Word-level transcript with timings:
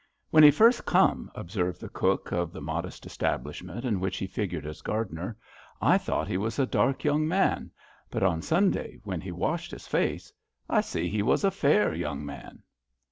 "When 0.31 0.41
he 0.41 0.49
first 0.49 0.87
come," 0.87 1.29
observed 1.35 1.79
the 1.79 1.87
cook 1.87 2.31
of 2.31 2.51
the 2.51 2.59
modest 2.59 3.05
establishment 3.05 3.85
in 3.85 3.99
which 3.99 4.17
he 4.17 4.25
figured 4.25 4.65
as 4.65 4.81
gardener, 4.81 5.37
*^ 5.41 5.45
I 5.79 5.99
thought 5.99 6.27
he 6.27 6.37
was 6.39 6.57
a 6.57 6.65
dark 6.65 7.03
young 7.03 7.27
man, 7.27 7.69
but 8.09 8.23
on 8.23 8.41
Sunday, 8.41 8.97
when 9.03 9.21
he 9.21 9.31
washed 9.31 9.69
his 9.69 9.85
face, 9.85 10.33
I 10.67 10.81
see 10.81 11.07
he 11.07 11.21
was 11.21 11.43
a 11.43 11.51
fair 11.51 11.93
young 11.93 12.25
man." 12.25 12.63